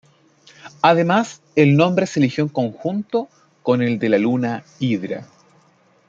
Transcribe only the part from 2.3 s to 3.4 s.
en conjunto